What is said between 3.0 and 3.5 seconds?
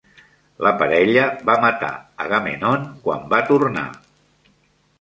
quan va